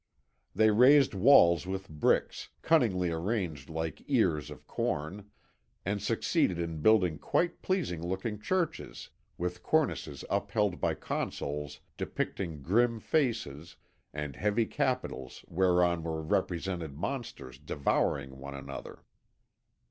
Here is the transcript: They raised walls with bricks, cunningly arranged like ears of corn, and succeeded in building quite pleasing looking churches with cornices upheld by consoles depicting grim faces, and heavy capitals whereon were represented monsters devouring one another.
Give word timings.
They 0.55 0.71
raised 0.71 1.13
walls 1.13 1.67
with 1.67 1.87
bricks, 1.87 2.49
cunningly 2.63 3.11
arranged 3.11 3.69
like 3.69 4.01
ears 4.07 4.49
of 4.49 4.65
corn, 4.65 5.29
and 5.85 6.01
succeeded 6.01 6.57
in 6.57 6.81
building 6.81 7.19
quite 7.19 7.61
pleasing 7.61 8.01
looking 8.01 8.39
churches 8.41 9.09
with 9.37 9.61
cornices 9.61 10.25
upheld 10.27 10.79
by 10.81 10.95
consoles 10.95 11.81
depicting 11.97 12.63
grim 12.63 12.99
faces, 12.99 13.75
and 14.11 14.35
heavy 14.35 14.65
capitals 14.65 15.45
whereon 15.47 16.01
were 16.01 16.23
represented 16.23 16.95
monsters 16.97 17.59
devouring 17.59 18.39
one 18.39 18.55
another. 18.55 19.03